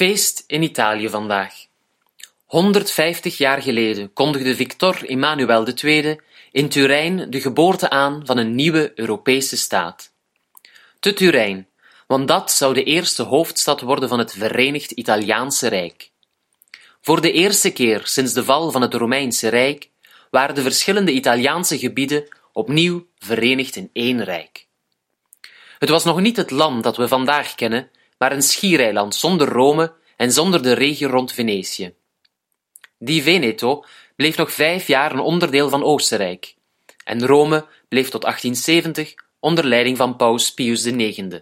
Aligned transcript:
Feest 0.00 0.44
in 0.46 0.62
Italië 0.62 1.08
vandaag. 1.08 1.54
150 2.44 3.38
jaar 3.38 3.62
geleden 3.62 4.12
kondigde 4.12 4.56
Victor 4.56 5.08
Emmanuel 5.08 5.66
II 5.82 6.20
in 6.52 6.68
Turijn 6.68 7.30
de 7.30 7.40
geboorte 7.40 7.90
aan 7.90 8.22
van 8.24 8.38
een 8.38 8.54
nieuwe 8.54 8.92
Europese 8.94 9.56
staat. 9.56 10.12
Te 11.00 11.12
Turijn, 11.12 11.68
want 12.06 12.28
dat 12.28 12.52
zou 12.52 12.74
de 12.74 12.84
eerste 12.84 13.22
hoofdstad 13.22 13.80
worden 13.80 14.08
van 14.08 14.18
het 14.18 14.32
Verenigd 14.32 14.90
Italiaanse 14.90 15.68
Rijk. 15.68 16.10
Voor 17.00 17.20
de 17.20 17.32
eerste 17.32 17.72
keer 17.72 18.00
sinds 18.04 18.32
de 18.32 18.44
val 18.44 18.70
van 18.70 18.82
het 18.82 18.94
Romeinse 18.94 19.48
Rijk 19.48 19.88
waren 20.30 20.54
de 20.54 20.62
verschillende 20.62 21.12
Italiaanse 21.12 21.78
gebieden 21.78 22.28
opnieuw 22.52 23.06
verenigd 23.18 23.76
in 23.76 23.90
één 23.92 24.24
rijk. 24.24 24.66
Het 25.78 25.88
was 25.88 26.04
nog 26.04 26.20
niet 26.20 26.36
het 26.36 26.50
land 26.50 26.82
dat 26.82 26.96
we 26.96 27.08
vandaag 27.08 27.54
kennen, 27.54 27.90
maar 28.20 28.32
een 28.32 28.42
schiereiland 28.42 29.14
zonder 29.14 29.48
Rome 29.48 29.92
en 30.16 30.32
zonder 30.32 30.62
de 30.62 30.72
regio 30.72 31.08
rond 31.08 31.32
Venetië. 31.32 31.94
Die 32.98 33.22
Veneto 33.22 33.84
bleef 34.16 34.36
nog 34.36 34.52
vijf 34.52 34.86
jaar 34.86 35.12
een 35.12 35.20
onderdeel 35.20 35.68
van 35.68 35.82
Oostenrijk, 35.82 36.54
en 37.04 37.26
Rome 37.26 37.66
bleef 37.88 38.08
tot 38.08 38.22
1870 38.22 39.14
onder 39.38 39.64
leiding 39.64 39.96
van 39.96 40.16
paus 40.16 40.54
Pius 40.54 40.84
IX. 40.84 41.40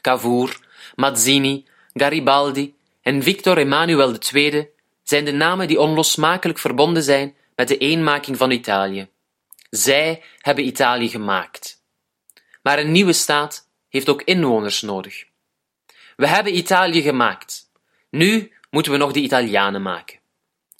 Cavour, 0.00 0.58
Mazzini, 0.94 1.66
Garibaldi 1.92 2.74
en 3.02 3.22
Victor 3.22 3.58
Emmanuel 3.58 4.16
II 4.34 4.68
zijn 5.02 5.24
de 5.24 5.32
namen 5.32 5.68
die 5.68 5.80
onlosmakelijk 5.80 6.58
verbonden 6.58 7.02
zijn 7.02 7.36
met 7.56 7.68
de 7.68 7.78
eenmaking 7.78 8.36
van 8.36 8.50
Italië. 8.50 9.08
Zij 9.70 10.22
hebben 10.38 10.66
Italië 10.66 11.08
gemaakt. 11.08 11.82
Maar 12.62 12.78
een 12.78 12.92
nieuwe 12.92 13.12
staat 13.12 13.67
heeft 13.88 14.08
ook 14.08 14.22
inwoners 14.22 14.80
nodig. 14.80 15.24
We 16.16 16.26
hebben 16.26 16.56
Italië 16.56 17.02
gemaakt. 17.02 17.70
Nu 18.10 18.52
moeten 18.70 18.92
we 18.92 18.98
nog 18.98 19.12
de 19.12 19.20
Italianen 19.20 19.82
maken, 19.82 20.18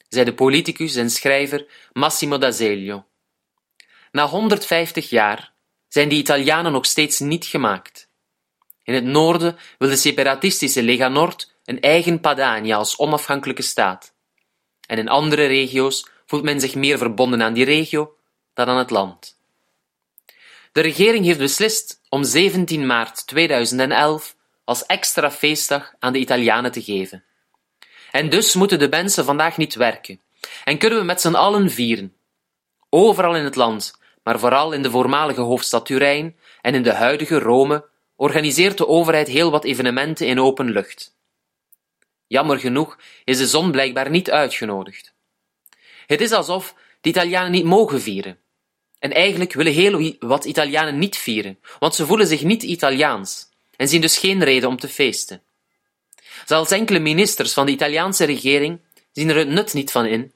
zei 0.08 0.24
de 0.24 0.34
politicus 0.34 0.94
en 0.94 1.10
schrijver 1.10 1.66
Massimo 1.92 2.38
d'Azeglio. 2.38 3.06
Na 4.12 4.26
150 4.26 5.10
jaar 5.10 5.52
zijn 5.88 6.08
die 6.08 6.18
Italianen 6.18 6.72
nog 6.72 6.86
steeds 6.86 7.18
niet 7.18 7.44
gemaakt. 7.44 8.08
In 8.82 8.94
het 8.94 9.04
noorden 9.04 9.58
wil 9.78 9.88
de 9.88 9.96
separatistische 9.96 10.82
Lega 10.82 11.08
Nord 11.08 11.52
een 11.64 11.80
eigen 11.80 12.20
Padania 12.20 12.76
als 12.76 12.98
onafhankelijke 12.98 13.62
staat. 13.62 14.14
En 14.86 14.98
in 14.98 15.08
andere 15.08 15.46
regio's 15.46 16.08
voelt 16.26 16.42
men 16.42 16.60
zich 16.60 16.74
meer 16.74 16.98
verbonden 16.98 17.42
aan 17.42 17.52
die 17.52 17.64
regio 17.64 18.16
dan 18.54 18.68
aan 18.68 18.78
het 18.78 18.90
land. 18.90 19.37
De 20.72 20.80
regering 20.80 21.24
heeft 21.24 21.38
beslist 21.38 22.00
om 22.08 22.24
17 22.24 22.86
maart 22.86 23.26
2011 23.26 24.36
als 24.64 24.86
extra 24.86 25.30
feestdag 25.30 25.94
aan 25.98 26.12
de 26.12 26.18
Italianen 26.18 26.72
te 26.72 26.82
geven. 26.82 27.24
En 28.10 28.28
dus 28.28 28.54
moeten 28.54 28.78
de 28.78 28.88
mensen 28.88 29.24
vandaag 29.24 29.56
niet 29.56 29.74
werken 29.74 30.20
en 30.64 30.78
kunnen 30.78 30.98
we 30.98 31.04
met 31.04 31.20
z'n 31.20 31.34
allen 31.34 31.70
vieren. 31.70 32.16
Overal 32.90 33.36
in 33.36 33.44
het 33.44 33.54
land, 33.54 33.98
maar 34.22 34.38
vooral 34.38 34.72
in 34.72 34.82
de 34.82 34.90
voormalige 34.90 35.40
hoofdstad 35.40 35.86
Turijn 35.86 36.36
en 36.60 36.74
in 36.74 36.82
de 36.82 36.92
huidige 36.92 37.38
Rome, 37.38 37.88
organiseert 38.16 38.78
de 38.78 38.86
overheid 38.86 39.28
heel 39.28 39.50
wat 39.50 39.64
evenementen 39.64 40.26
in 40.26 40.40
open 40.40 40.70
lucht. 40.70 41.16
Jammer 42.26 42.58
genoeg 42.58 42.98
is 43.24 43.38
de 43.38 43.46
zon 43.46 43.70
blijkbaar 43.70 44.10
niet 44.10 44.30
uitgenodigd. 44.30 45.14
Het 46.06 46.20
is 46.20 46.32
alsof 46.32 46.74
de 47.00 47.08
Italianen 47.08 47.50
niet 47.50 47.64
mogen 47.64 48.00
vieren. 48.00 48.38
En 48.98 49.12
eigenlijk 49.12 49.52
willen 49.52 49.72
heel 49.72 50.14
wat 50.18 50.44
Italianen 50.44 50.98
niet 50.98 51.16
vieren, 51.16 51.58
want 51.78 51.94
ze 51.94 52.06
voelen 52.06 52.26
zich 52.26 52.42
niet 52.42 52.62
Italiaans 52.62 53.48
en 53.76 53.88
zien 53.88 54.00
dus 54.00 54.18
geen 54.18 54.44
reden 54.44 54.68
om 54.68 54.76
te 54.76 54.88
feesten. 54.88 55.42
Zelfs 56.46 56.70
enkele 56.70 56.98
ministers 56.98 57.52
van 57.52 57.66
de 57.66 57.72
Italiaanse 57.72 58.24
regering 58.24 58.80
zien 59.12 59.28
er 59.28 59.36
het 59.36 59.48
nut 59.48 59.74
niet 59.74 59.90
van 59.90 60.06
in. 60.06 60.32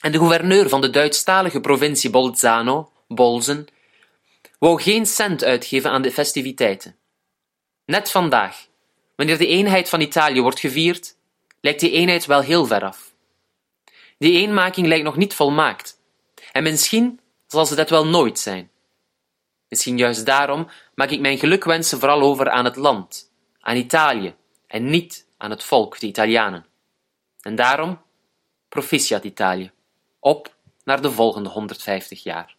En 0.00 0.12
de 0.12 0.18
gouverneur 0.18 0.68
van 0.68 0.80
de 0.80 0.90
Duitsstalige 0.90 1.60
provincie 1.60 2.10
Bolzano, 2.10 2.92
Bolzen, 3.08 3.66
wou 4.58 4.82
geen 4.82 5.06
cent 5.06 5.44
uitgeven 5.44 5.90
aan 5.90 6.02
de 6.02 6.12
festiviteiten. 6.12 6.96
Net 7.84 8.10
vandaag, 8.10 8.66
wanneer 9.16 9.38
de 9.38 9.46
eenheid 9.46 9.88
van 9.88 10.00
Italië 10.00 10.40
wordt 10.40 10.60
gevierd, 10.60 11.16
lijkt 11.60 11.80
die 11.80 11.90
eenheid 11.90 12.26
wel 12.26 12.40
heel 12.40 12.66
ver 12.66 12.84
af. 12.84 13.12
Die 14.18 14.40
eenmaking 14.40 14.86
lijkt 14.86 15.04
nog 15.04 15.16
niet 15.16 15.34
volmaakt, 15.34 16.00
en 16.52 16.62
misschien 16.62 17.20
zal 17.52 17.66
ze 17.66 17.74
dat 17.74 17.90
wel 17.90 18.06
nooit 18.06 18.38
zijn. 18.38 18.70
Misschien 19.68 19.98
juist 19.98 20.26
daarom 20.26 20.68
maak 20.94 21.10
ik 21.10 21.20
mijn 21.20 21.38
gelukwensen 21.38 21.98
vooral 21.98 22.20
over 22.20 22.50
aan 22.50 22.64
het 22.64 22.76
land, 22.76 23.30
aan 23.60 23.76
Italië, 23.76 24.34
en 24.66 24.90
niet 24.90 25.26
aan 25.36 25.50
het 25.50 25.62
volk, 25.62 25.98
de 25.98 26.06
Italianen. 26.06 26.66
En 27.40 27.54
daarom, 27.54 28.02
proficiat 28.68 29.24
Italië, 29.24 29.70
op 30.20 30.54
naar 30.84 31.02
de 31.02 31.10
volgende 31.10 31.48
150 31.48 32.22
jaar. 32.22 32.56